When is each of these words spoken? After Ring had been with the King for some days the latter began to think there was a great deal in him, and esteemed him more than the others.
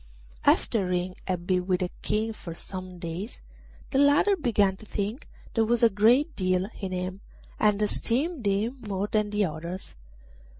After 0.45 0.87
Ring 0.87 1.13
had 1.27 1.45
been 1.45 1.67
with 1.67 1.81
the 1.81 1.91
King 2.01 2.33
for 2.33 2.55
some 2.55 2.97
days 2.97 3.39
the 3.91 3.99
latter 3.99 4.35
began 4.35 4.75
to 4.77 4.85
think 4.87 5.27
there 5.53 5.63
was 5.63 5.83
a 5.83 5.91
great 5.91 6.35
deal 6.35 6.67
in 6.79 6.91
him, 6.91 7.21
and 7.59 7.79
esteemed 7.79 8.43
him 8.47 8.77
more 8.81 9.05
than 9.05 9.29
the 9.29 9.45
others. 9.45 9.93